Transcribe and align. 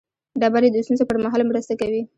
ډبرې 0.41 0.69
د 0.71 0.77
ستونزو 0.85 1.03
پر 1.09 1.17
مهال 1.23 1.41
مرسته 1.49 1.73
کوي. 1.81 2.01